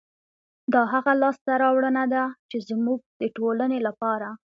دا 0.73 0.81
هغه 0.93 1.13
لاسته 1.23 1.51
راوړنه 1.63 2.03
ده، 2.13 2.23
چې 2.49 2.57
زموږ 2.69 2.99
د 3.19 3.21
ټولنې 3.35 3.79
لپاره 3.87 4.27